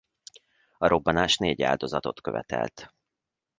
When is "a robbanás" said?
0.77-1.37